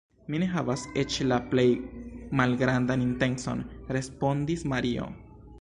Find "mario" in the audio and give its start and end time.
4.75-5.11